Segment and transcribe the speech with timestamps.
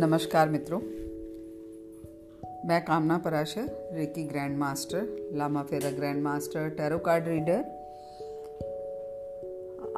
[0.00, 0.78] नमस्कार मित्रों।
[2.68, 7.64] मैं Kamna Parashar reiki grand master Lama Fera grand master tarot card reader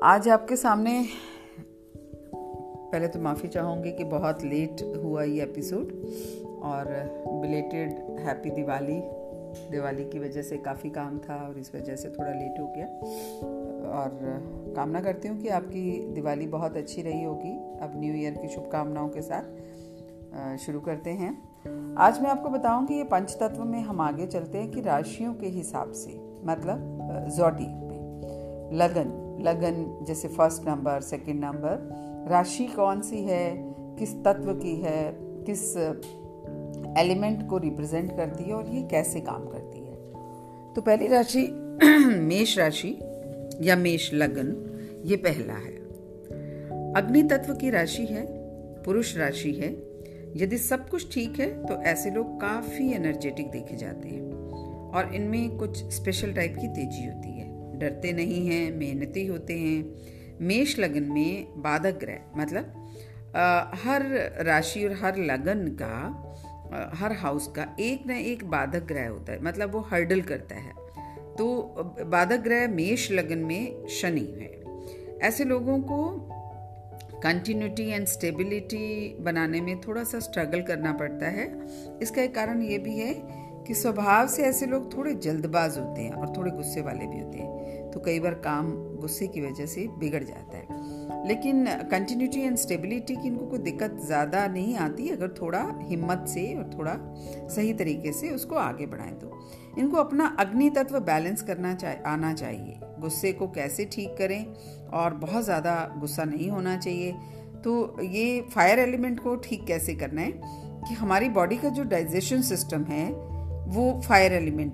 [0.02, 1.06] आज आपके सामने
[2.34, 5.92] पहले तो माफ़ी चाहूँगी कि बहुत लेट हुआ ये एपिसोड
[6.62, 6.84] और
[7.42, 7.90] बिलेटेड
[8.20, 9.00] हैप्पी दिवाली
[9.70, 12.86] दिवाली की वजह से काफ़ी काम था और इस वजह से थोड़ा लेट हो गया।
[13.88, 14.10] और
[14.76, 19.08] कामना करती हूँ कि आपकी दिवाली बहुत अच्छी रही होगी। अब न्यू ईयर की शुभकामनाओं
[19.08, 19.42] के साथ
[20.58, 21.48] शुरू करते हैं।
[21.98, 25.46] आज मैं आपको बताऊँगी ये पंच तत्व में हम आगे चलते हैं कि राशियों के
[25.46, 26.78] हिसाब से मतलब
[27.36, 27.98] जोडी में
[28.72, 31.98] लगन लगन जैसे फ़र्स्ट नंबर सेकंड नंबर
[32.28, 35.76] राशि कौन सी है, किस तत्व की है, किस
[36.98, 39.94] एलिमेंट को रिप्रेजेंट करती है और ये कैसे काम करती है।
[40.74, 41.48] तो पहली राशि,
[42.20, 42.98] मेष राशि
[43.60, 45.76] या मेष लगन, ये पहला है।
[46.92, 48.26] अग्नि तत्व की राशि है,
[48.82, 49.87] पुरुष राशि है
[50.36, 54.32] यदि सब कुछ ठीक है तो ऐसे लोग काफ़ी एनर्जेटिक देखे जाते हैं।
[54.90, 59.94] और इनमें कुछ स्पेशल टाइप की तेज़ी होती है। डरते नहीं हैं मेहनती होते हैं।
[60.40, 62.92] मेष लगन में बाधक ग्रह मतलब
[63.36, 64.02] आ, हर
[64.44, 66.24] राशि और हर लगन का
[66.74, 70.54] आ, हर हाउस का एक न एक बाधक ग्रह होता है। मतलब वो हर्डल करता
[70.54, 70.72] है।
[71.38, 71.74] तो
[72.06, 74.58] बाधक ग्रह मेष लगन में शनि है।
[75.18, 76.28] ऐसे लोगों को
[77.22, 81.46] कंटिन्यूटी एंड स्टेबिलिटी बनाने में थोड़ा सा स्ट्रगल करना पड़ता है।
[82.02, 83.12] इसका एक कारण ये भी है
[83.68, 87.38] कि स्वभाव से ऐसे लोग थोड़े जल्दबाज होते हैं और थोड़े गुस्से वाले भी होते
[87.38, 92.56] हैं। तो कई बार काम गुस्से की वजह से बिगड़ जाता है। लेकिन कंटिन्यूटी एंड
[92.56, 96.96] स्टेबिलिटी की इनको कोई दिक्कत ज़्यादा नहीं आती अगर थोड़ा हिम्मत से और थोड़ा
[97.48, 99.38] सही तरीके से उसको आगे बढ़ाएँ तो।
[99.78, 104.44] इनको अपना अग्नि तत्व बैलेंस करना चाह, आना चाहिए। गुस्से को कैसे ठीक करें
[104.92, 107.12] और बहुत ज़्यादा गुस्सा नहीं होना चाहिए।
[107.64, 110.32] तो ये फायर एलिमेंट को ठीक कैसे करना है
[110.88, 113.06] कि हमारी बॉडी का जो डाइजेशन सिस्टम है
[113.68, 114.72] वो फायर एलिमेंट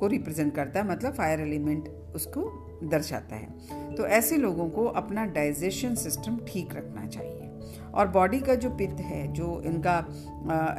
[0.00, 2.42] को रिप्रेजेंट करता है मतलब फायर एलिमेंट उसको
[2.84, 7.36] दर्शाता है। तो ऐसे लोगों को अपना डाइजेशन सिस्टम ठीक रखना चाहिए।
[7.94, 9.96] और बॉडी का जो पित्त है, जो इनका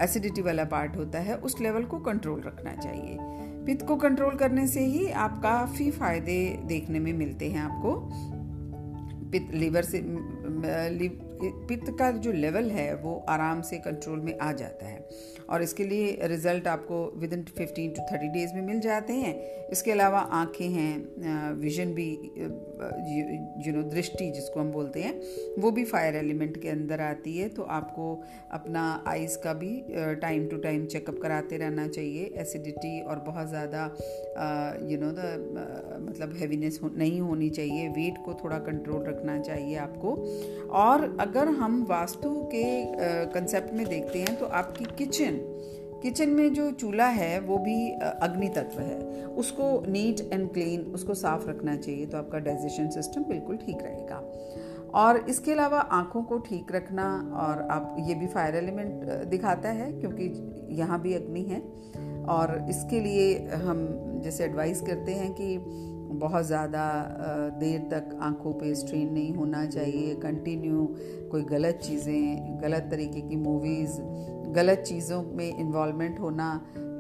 [0.02, 3.18] एसिडिटी वाला पार्ट होता है, उस लेवल को कंट्रोल रखना चाहिए।
[3.66, 8.10] पित्त को कंट्रोल करने से ही आप काफ़ी फ़ायदे देखने में मिलते हैं आपको।
[9.32, 10.02] पित्त लीवर से
[10.42, 15.06] पित्त का जो लेवल है वो आराम से कंट्रोल में आ जाता है।
[15.50, 16.98] और इसके लिए रिज़ल्ट आपको
[17.34, 19.34] within fifteen to thirty days में मिल जाते हैं।
[19.72, 22.10] इसके अलावा आँखें हैं विजन भी
[23.66, 25.14] यू नो दृष्टि जिसको हम बोलते हैं
[25.60, 28.14] वो भी फायर एलिमेंट के अंदर आती है। तो आपको
[28.52, 29.72] अपना आइज़ का भी
[30.22, 33.84] टाइम टू टाइम चेकअप कराते रहना चाहिए। एसिडिटी और बहुत ज़्यादा
[34.90, 39.76] यू नो द मतलब हैवीनेस हो, नहीं होनी चाहिए। वेट को थोड़ा कंट्रोल रखना चाहिए
[39.80, 40.16] आपको।
[40.72, 42.64] और अगर हम वास्तु के
[43.34, 45.40] कंसेप्ट में देखते हैं तो आपकी किचन
[46.04, 51.14] किचन में जो चूल्हा है, वो भी अग्नि तत्व है। उसको नीट एंड क्लीन उसको
[51.14, 54.22] साफ़ रखना चाहिए तो आपका डाइजेशन सिस्टम बिल्कुल ठीक रहेगा।
[54.94, 57.06] और इसके अलावा आँखों को ठीक रखना,
[57.36, 60.32] और आप, ये भी फायर एलिमेंट दिखाता है, क्योंकि
[60.80, 61.62] यहाँ भी अग्नि है।
[62.28, 63.88] और इसके लिए हम,
[64.24, 65.56] जैसे एडवाइस करते हैं कि
[66.14, 66.84] बहुत ज़्यादा
[67.60, 70.86] देर तक आँखों पे स्ट्रेन नहीं होना चाहिए कंटिन्यू
[71.32, 74.00] कोई गलत चीज़ें, गलत तरीके की मूवीज़
[74.52, 76.50] गलत चीज़ों में इन्वॉल्वमेंट होना,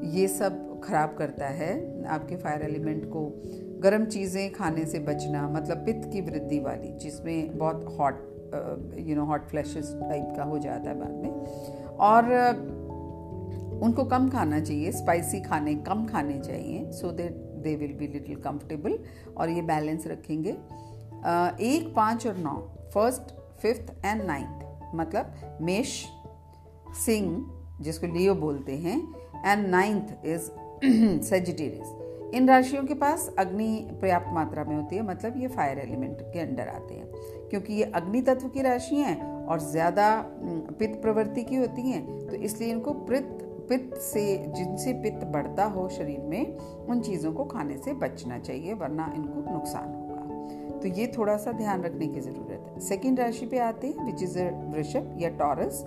[0.04, 1.74] ये सब ख़राब करता है
[2.08, 3.26] आपके फायर एलिमेंट को।
[3.80, 8.30] गर्म चीज़ें खाने से बचना मतलब पित्त की वृद्धि वाली, जिसमें बहुत hot
[9.00, 11.30] you know hot flashes type का हो जाता है बाद में।
[12.02, 12.24] और,
[13.84, 18.42] उनको कम खाना चाहिए स्पाइसी खाने, कम खाने चाहिए so that they will be little
[18.42, 18.98] comfortable
[19.38, 22.58] और ये बैलेंस रखेंगे। एक, पाँच और नौ
[22.94, 26.04] फ़र्स्ट फिफ्थ एंड नाइन्थ मतलब मेष,
[26.98, 27.46] सिंह,
[27.82, 28.98] जिसको लियो बोलते हैं
[29.46, 30.50] एंड नाइन्थ इज़
[31.24, 33.68] सेजिटेरियस इन राशियों के पास अग्नि
[34.02, 37.06] पर्याप्त मात्रा में होती है मतलब ये फायर एलिमेंट के अंडर आते हैं,
[37.50, 40.08] क्योंकि ये अग्नि तत्व की राशि हैं और ज़्यादा
[40.80, 45.90] पित्त प्रवृत्ति की होती हैं तो इसलिए इनको पित्त पित्त से, जिनसे पित्त बढ़ता हो
[45.90, 51.12] शरीर में, उन चीज़ों को खाने से बचना चाहिए, वरना इनको नुकसान होगा। तो ये
[51.18, 54.38] थोड़ा सा ध्यान रखने की ज़रूरत है। सेकेंड राशि पे आते हैं विच इज़
[54.76, 55.84] वृषभ या टॉरस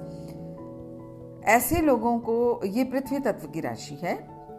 [1.44, 4.16] ऐसे लोगों को ये पृथ्वी तत्व की राशि है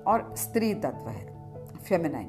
[0.08, 1.26] और स्त्री तत्व है
[1.78, 2.28] फेमिनाइन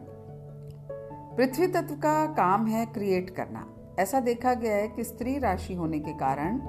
[1.37, 3.66] पृथ्वी तत्व का काम है क्रिएट करना।
[3.98, 6.60] ऐसा देखा गया है कि स्त्री राशि होने के कारण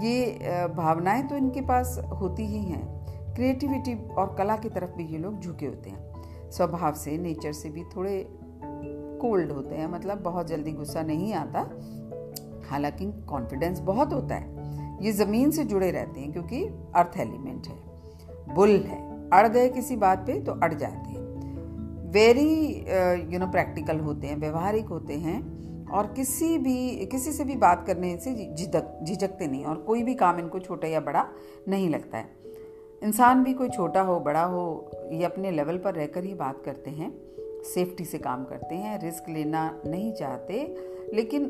[0.00, 2.97] ये भावनाएँ तो इनके पास होती ही हैं
[3.38, 7.68] क्रिएटिविटी और कला की तरफ़ भी ये लोग झुके होते हैं। स्वभाव से, नेचर से
[7.70, 8.26] भी थोड़े
[9.20, 11.60] कोल्ड होते हैं मतलब बहुत जल्दी गुस्सा नहीं आता।
[12.70, 16.64] हालाँकि कॉन्फिडेंस बहुत होता है। ये ज़मीन से जुड़े रहते हैं क्योंकि
[16.94, 22.84] अर्थ एलिमेंट है। बुल है। अड़ गए किसी बात पे तो अड़ जाते हैं। वेरी
[23.34, 25.40] यू नो प्रैक्टिकल होते हैं, व्यवहारिक होते हैं
[25.88, 30.14] और किसी भी, किसी से भी बात करने से झिझक, झिझकते नहीं और कोई भी
[30.14, 31.26] काम इनको छोटा या बड़ा
[31.68, 32.37] नहीं लगता है।
[33.02, 36.90] इंसान भी कोई छोटा हो, बड़ा हो, ये अपने लेवल पर रहकर ही बात करते
[36.90, 37.12] हैं
[37.64, 40.62] सेफ्टी से काम करते हैं रिस्क लेना नहीं चाहते,
[41.14, 41.44] लेकिन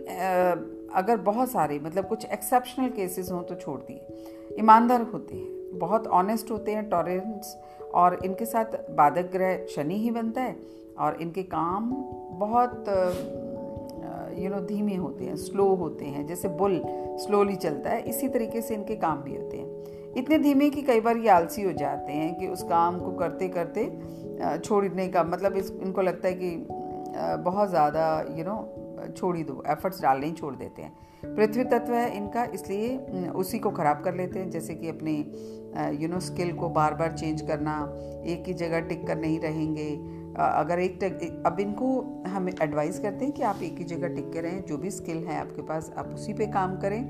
[0.95, 6.07] अगर बहुत सारे मतलब कुछ एक्सेप्शनल केसेस हों तो छोड़ दिए। ईमानदार होते हैं, बहुत
[6.09, 7.57] ऑनेस्ट होते हैं टॉलरेंस
[7.95, 10.57] और इनके साथ बाधक ग्रह शनि ही बनता है,
[10.99, 11.91] और इनके काम
[12.39, 12.85] बहुत
[14.39, 16.81] यू नो धीमे होते हैं स्लो होते हैं, जैसे बुल
[17.19, 19.78] स्लोली चलता है, इसी तरीके से इनके काम भी होते हैं।
[20.19, 23.49] इतने धीमे कि कई बार ये आलसी हो जाते हैं कि उस काम को करते
[23.49, 23.85] करते
[24.59, 26.67] छोड़ने का मतलब इस, इनको लगता है कि
[27.45, 28.57] बहुत ज़्यादा यू नो
[29.17, 32.97] छोड़ ही दो एफर्ट्स डालने ही छोड़ देते हैं। पृथ्वी तत्व है इनका, इसलिए
[33.33, 35.13] उसी को ख़राब कर लेते हैं, जैसे कि अपने
[36.01, 37.75] यू नो स्किल को बार बार चेंज करना,
[38.27, 39.91] एक ही जगह टिक कर नहीं रहेंगे।
[40.39, 41.05] अगर एक
[41.47, 44.77] अब इनको हम एडवाइस करते हैं कि आप एक ही जगह टिक के रहें, जो
[44.77, 47.03] भी स्किल है आपके पास, आप उसी पे काम करें।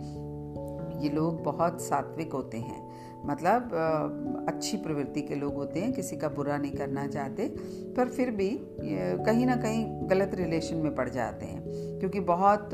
[1.03, 2.88] ये लोग बहुत सात्विक होते हैं।
[3.27, 7.49] मतलब अच्छी प्रवृत्ति के लोग होते हैं, किसी का बुरा नहीं करना चाहते,
[7.97, 8.49] पर फिर भी
[8.81, 11.63] कहीं ना कहीं गलत रिलेशन में पड़ जाते हैं।
[11.99, 12.71] क्योंकि बहुत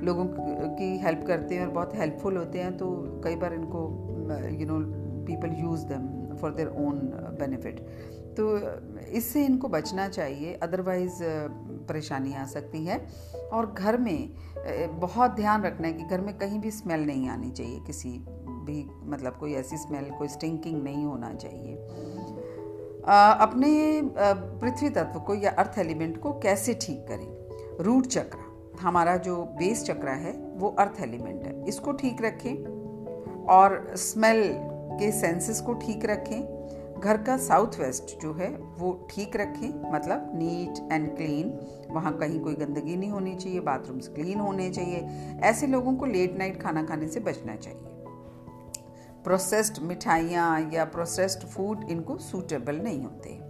[0.00, 0.26] लोगों
[0.76, 2.90] की हेल्प करते हैं और बहुत हेल्पफुल होते हैं तो
[3.24, 3.86] कई बार इनको
[4.60, 4.80] you know
[5.26, 7.00] people use them for their own
[7.40, 7.80] benefit
[8.36, 8.44] तो
[9.16, 11.18] इससे इनको बचना चाहिए अदरवाइज़
[11.88, 12.98] परेशानी आ सकती है।
[13.52, 14.30] और घर में
[15.00, 18.10] बहुत ध्यान रखना है कि घर में कहीं भी स्मेल नहीं आनी चाहिए किसी
[18.64, 21.74] भी मतलब कोई ऐसी स्मेल कोई स्टिंकिंग नहीं होना चाहिए।
[23.04, 27.26] अपने पृथ्वी तत्व को या अर्थ एलिमेंट को कैसे ठीक करें?
[27.80, 33.94] रूट चक्र हमारा जो बेस चक्र है, वो अर्थ एलिमेंट है। इसको ठीक रखें और
[33.96, 34.42] स्मेल
[34.98, 40.30] के सेंसेस को ठीक रखें। घर का साउथ वेस्ट जो है, वो ठीक रखें मतलब
[40.34, 41.58] नीट एंड क्लीन
[41.90, 45.00] वहाँ कहीं कोई गंदगी नहीं होनी चाहिए बाथरूम्स क्लीन होने चाहिए।
[45.42, 47.93] ऐसे लोगों को लेट नाइट खाना खाने से बचना चाहिए।
[49.24, 53.40] प्रोसेस्ड मिठाइयाँ या प्रोसेस्ड फ़ूड इनको सूटेबल नहीं होते।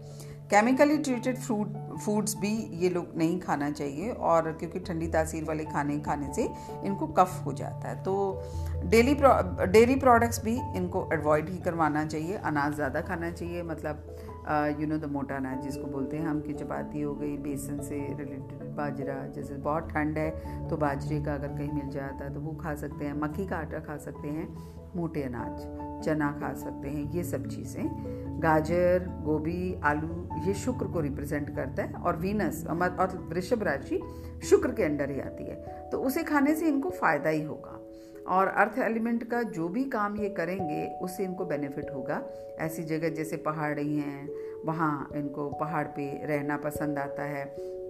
[0.51, 1.69] केमिकली ट्रीटेड फ्रूट
[2.01, 2.51] फूड्स भी
[2.81, 6.43] ये लोग नहीं खाना चाहिए और क्योंकि ठंडी तासीर वाले खाने खाने से
[6.87, 8.43] इनको कफ हो जाता है। तो
[8.85, 14.87] डेली डेयरी प्रोडक्ट्स भी इनको अवॉइड ही करवाना चाहिए, अनाज ज़्यादा खाना चाहिए मतलब यू
[14.87, 18.63] नो द मोटा अनाज जिसको बोलते हैं हम की चपाती हो गई, बेसन से रिलेटेड
[18.77, 22.53] बाजरा, जैसे बहुत ठंड है तो बाजरे का अगर कहीं मिल जाता है तो वो
[22.63, 24.49] खा सकते हैं मक्की का आटा खा सकते हैं।
[24.97, 31.01] मोटे अनाज, चना खा सकते हैं, ये सब चीज़ें। गाजर, गोभी, आलू, ये शुक्र को
[31.01, 34.03] रिप्रेजेंट करता है और वीनस और वृषभ राशि
[34.45, 37.81] शुक्र के अंडर ही आती है। तो उसे खाने से इनको फ़ायदा ही होगा।
[38.29, 42.23] और अर्थ एलिमेंट का जो भी काम ये करेंगे, उससे इनको बेनिफिट होगा।
[42.59, 44.29] ऐसी जगह जैसे पहाड़ी हैं,
[44.65, 47.45] वहाँ इनको पहाड़ पे रहना पसंद आता है।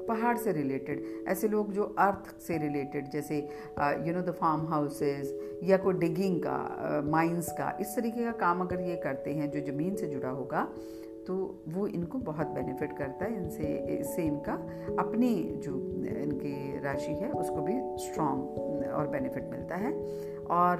[0.08, 3.38] पहाड़ से रिलेटेड ऐसे लोग जो अर्थ से रिलेटेड जैसे
[3.80, 8.32] you know the farm houses या कोई डिगिंग का माइंस uh, का इस तरीके का
[8.32, 10.68] काम अगर ये करते हैं जो ज़मीन से जुड़ा होगा
[11.26, 11.34] तो
[11.68, 13.66] वो इनको बहुत बेनिफिट करता है इनसे
[14.00, 14.52] इससे इनका
[14.98, 15.34] अपनी
[15.64, 15.76] जो
[16.22, 19.92] इनकी राशि है उसको भी स्ट्रॉन्ग और बेनिफिट मिलता है।
[20.44, 20.78] और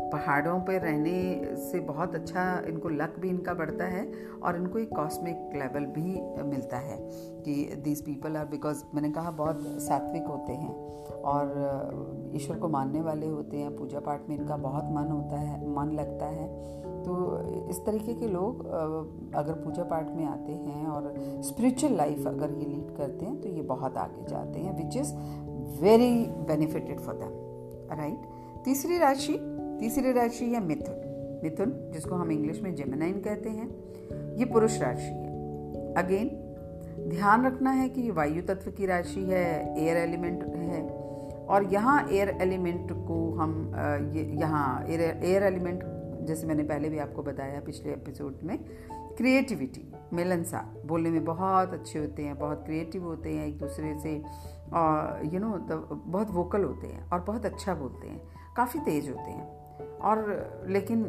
[0.00, 4.12] पहाड़ों पर रहने से बहुत अच्छा इनको लक भी इनका बढ़ता है
[4.42, 6.96] और इनको एक कॉस्मिक लेवल भी मिलता है
[7.40, 10.74] कि दीज पीपल आर बिकॉज़ मैंने कहा बहुत सात्विक होते हैं
[11.22, 15.70] और ईश्वर को मानने वाले होते हैं, पूजा पाठ में इनका बहुत मन होता है,
[15.70, 18.66] मन लगता है। तो इस तरीके के लोग
[19.34, 23.48] अगर पूजा पाठ में आते हैं और स्पिरिचुअल लाइफ अगर ये लीड करते हैं तो
[23.48, 25.14] ये बहुत आगे जाते हैं which is
[25.82, 28.22] very benefited for them right
[28.64, 33.68] तीसरी राशि तीसरी राशि है मिथुन। मिथुन, जिसको हम इंग्लिश में जेमिनाइन कहते हैं,
[34.36, 36.28] ये पुरुष राशि है। अगेन
[37.08, 39.44] ध्यान रखना है कि ये वायु तत्व की राशि है
[39.78, 40.82] एयर एलिमेंट है,
[41.46, 43.52] और यहाँ एयर एलिमेंट को हम
[44.14, 45.82] ये, यहाँ एयर एयर एलिमेंट
[46.26, 48.58] जैसे मैंने पहले भी आपको बताया पिछले एपिसोड में
[49.16, 54.14] क्रिएटिविटी मिलनसार बोलने में बहुत अच्छे होते हैं, बहुत क्रिएटिव होते हैं, एक दूसरे से
[55.34, 58.20] यू नो बहुत वोकल होते हैं और बहुत अच्छा बोलते हैं,
[58.56, 61.04] काफ़ी तेज होते हैं। और, लेकिन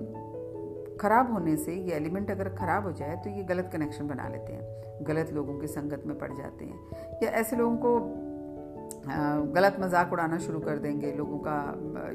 [1.02, 4.54] ख़राब होने से, ये एलिमेंट अगर ख़राब हो जाए तो ये गलत कनेक्शन बना लेते
[4.54, 6.80] हैं। गलत लोगों की संगत में पड़ जाते हैं।
[7.24, 8.00] या ऐसे लोगों को
[9.08, 11.58] गलत मज़ाक उड़ाना शुरू कर देंगे लोगों का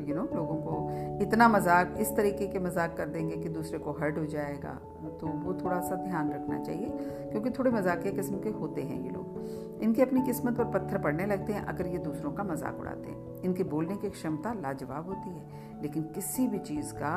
[0.08, 3.92] यू नो लोगों को इतना मज़ाक, इस तरीके के मज़ाक कर देंगे कि दूसरे को
[3.92, 4.72] हर्ट हो जाएगा।
[5.20, 6.88] तो वो थोड़ा सा ध्यान रखना चाहिए,
[7.30, 11.26] क्योंकि थोड़े मजाकिया किस्म के होते हैं ये लोग। इनकी अपनी किस्मत पर पत्थर पड़ने
[11.26, 15.30] लगते हैं अगर ये दूसरों का मज़ाक उड़ाते हैं। इनके बोलने की क्षमता लाजवाब होती
[15.30, 17.14] है, लेकिन किसी भी चीज़ का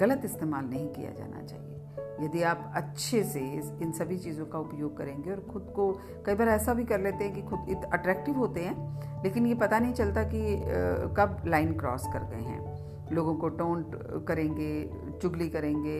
[0.00, 1.75] गलत इस्तेमाल नहीं किया जाना चाहिए।
[2.20, 3.40] यदि आप अच्छे से
[3.82, 5.92] इन सभी चीज़ों का उपयोग करेंगे और खुद को
[6.26, 9.78] कई बार ऐसा भी कर लेते हैं कि खुद अट्रैक्टिव होते हैं, लेकिन ये पता
[9.78, 10.56] नहीं चलता कि
[11.16, 12.74] कब लाइन क्रॉस कर गए हैं।
[13.12, 13.90] लोगों को टोंट
[14.28, 14.70] करेंगे,
[15.22, 15.98] चुगली करेंगे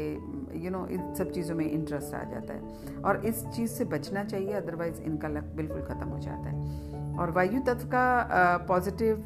[0.65, 4.25] यू नो इन सब चीज़ों में इंटरेस्ट आ जाता है। और इस चीज़ से बचना
[4.25, 9.25] चाहिए अदरवाइज़ इनका लक बिल्कुल ख़त्म हो जाता है। और वायु तत्व का पॉजिटिव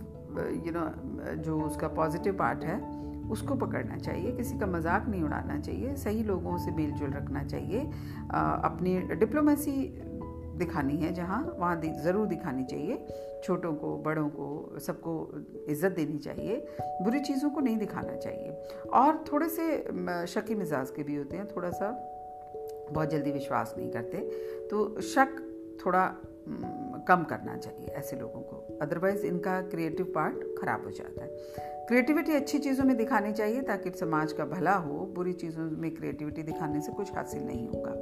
[0.66, 0.90] यू नो
[1.36, 2.78] जो उसका पॉजिटिव पार्ट है
[3.30, 7.44] उसको पकड़ना चाहिए, किसी का मज़ाक नहीं उड़ाना चाहिए, सही लोगों से मेल जोल रखना
[7.44, 7.80] चाहिए।
[8.64, 9.72] अपनी डिप्लोमेसी
[10.58, 13.06] दिखानी है जहाँ, वहाँ ज़रूर दिखानी चाहिए।
[13.44, 15.12] छोटों को, बड़ों को, सबको
[15.68, 16.56] इज़्ज़त देनी चाहिए।
[17.02, 18.50] बुरी चीज़ों को नहीं दिखाना चाहिए।
[18.94, 19.66] और थोड़े से
[20.26, 21.90] शकी मिजाज के भी होते हैं, थोड़ा सा,
[22.92, 24.18] बहुत जल्दी विश्वास नहीं करते।
[24.70, 25.36] तो शक
[25.86, 26.04] थोड़ा
[27.08, 31.30] कम करना चाहिए ऐसे लोगों को। अदरवाइज़ इनका क्रिएटिव पार्ट ख़राब हो जाता है।
[31.86, 36.42] क्रिएटिविटी अच्छी चीज़ों में दिखानी चाहिए ताकि समाज का भला हो। बुरी चीज़ों में क्रिएटिविटी
[36.42, 37.94] दिखाने से कुछ हासिल नहीं होगा।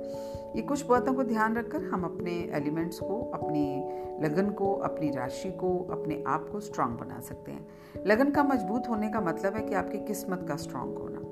[0.57, 3.89] ये कुछ बातों को ध्यान रखकर हम अपने एलिमेंट्स को, अपने
[4.23, 7.69] लगन को, अपनी राशि को, अपने आप को स्ट्रांग बना सकते हैं।
[8.07, 11.28] लगन का मज़बूत होने का मतलब है कि आपकी किस्मत का स्ट्रांग होना।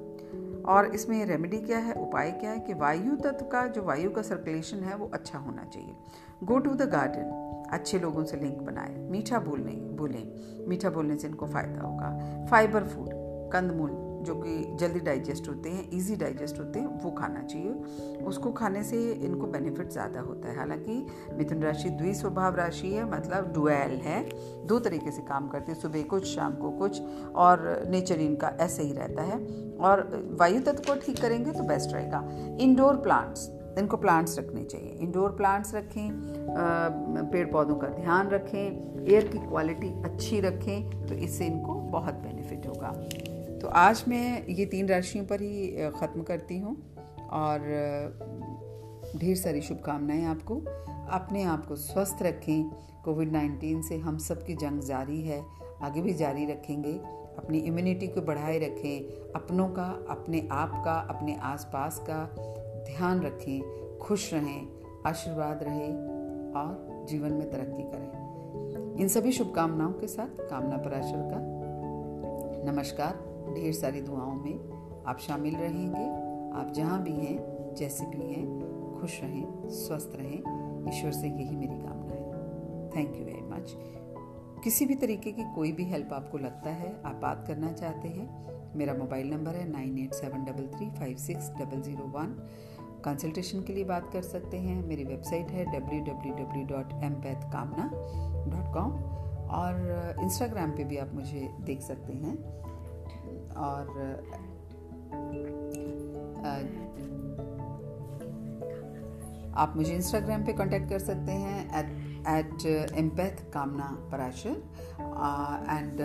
[0.69, 4.23] और इसमें रेमेडी क्या है, उपाय क्या है कि वायु तत्व का, जो वायु का
[4.23, 5.97] सर्कुलेशन है, वो अच्छा होना चाहिए।
[6.45, 10.33] गो टू द गार्डन अच्छे लोगों से लिंक बनाए। मीठा बोलने, बोलें।
[10.69, 13.09] मीठा बोलने से इनको फ़ायदा होगा। फाइबर फ़ूड
[13.53, 18.53] कंदमूल। जो कि जल्दी डाइजेस्ट होते हैं इजी डाइजेस्ट होते हैं, वो खाना चाहिए। उसको
[18.53, 21.07] खाने से इनको बेनिफिट ज़्यादा होता है। हालाँकि
[21.39, 24.23] मिथुन राशि द्विस्वभाव राशि है मतलब डुएल है।
[24.67, 27.01] दो तरीके से काम करती है, सुबह कुछ, शाम को कुछ,
[27.37, 29.39] और नेचर इनका ऐसे ही रहता है।
[29.79, 30.09] और
[30.41, 32.25] वायु तत्व को ठीक करेंगे तो बेस्ट रहेगा।
[32.61, 36.11] इंडोर प्लांट्स इनको प्लांट्स रखने चाहिए। इंडोर प्लांट्स रखें
[37.33, 42.36] पेड़ पौधों का ध्यान रखें एयर की क्वालिटी अच्छी रखें तो इससे इनको बहुत बेनिफिट
[43.63, 46.77] तो आज मैं ये तीन राशियों पर ही ख़त्म करती हूँ
[47.31, 47.61] और
[49.17, 50.55] ढेर सारी शुभकामनाएँ आपको।
[51.11, 52.71] अपने आप को स्वस्थ रखें।
[53.05, 55.45] कोविड नाइन्टीन से हम सब की जंग जारी है।
[55.83, 56.93] आगे भी जारी रखेंगे।
[57.39, 62.35] अपनी इम्यूनिटी को बढ़ाए रखें। अपनों का, अपने आप का, अपने आसपास का
[62.85, 64.69] ध्यान रखें। खुश रहें,
[65.07, 65.89] आशीर्वाद रहे
[66.53, 71.57] और जीवन में तरक्की करें। इन सभी शुभकामनाओं के साथ कामना पराशर का।
[72.73, 76.05] नमस्कार। ढेर सारी दुआओं में आप शामिल रहेंगे।
[76.59, 78.47] आप जहाँ भी हैं, जैसे भी हैं,
[79.01, 80.39] खुश रहें, स्वस्थ रहें।
[80.89, 83.77] ईश्वर से यही मेरी कामना है। थैंक यू वेरी मच
[84.65, 88.75] किसी भी तरीके की कोई भी हेल्प आपको लगता है, आप बात करना चाहते हैं,
[88.77, 92.35] मेरा मोबाइल नंबर है nine eight seven double three five six double zero one.
[93.05, 97.51] Consultation के लिए बात कर सकते हैं। मेरी वेबसाइट है W W W dot empath
[97.53, 97.91] Kamna
[98.47, 98.93] dot com
[99.51, 102.35] और इंस्टाग्राम पे भी आप मुझे देख सकते हैं।
[103.59, 103.85] और
[109.57, 111.85] आप मुझे इंस्टाग्राम पे कांटेक्ट कर सकते हैं
[112.29, 114.57] एट एम्पैथ कामना पराशर
[115.71, 116.01] एंड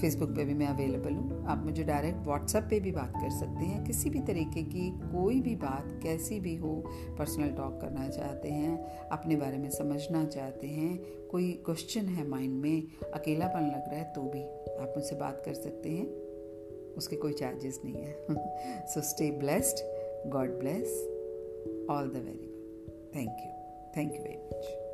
[0.00, 3.64] फेसबुक पे भी मैं अवेलेबल हूँ। आप मुझे डायरेक्ट व्हाट्सएप पे भी बात कर सकते
[3.64, 6.72] हैं। किसी भी तरीके की कोई भी बात, कैसी भी हो
[7.18, 10.98] पर्सनल टॉक करना चाहते हैं, अपने बारे में समझना चाहते हैं,
[11.30, 12.82] कोई क्वेश्चन है माइंड में,
[13.14, 14.42] अकेलापन लग रहा है तो भी
[14.82, 16.06] आप मुझसे बात कर सकते हैं।
[16.96, 19.76] उसके कोई चार्जेस नहीं है। So stay blessed
[20.30, 20.86] God bless
[21.90, 23.50] all the very good thank you
[23.96, 24.89] thank you very much